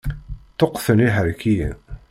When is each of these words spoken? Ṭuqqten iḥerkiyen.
Ṭuqqten 0.59 1.03
iḥerkiyen. 1.07 1.77